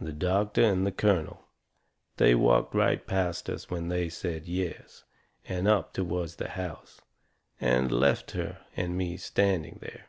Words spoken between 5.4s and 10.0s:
and up toward the house, and left her and me standing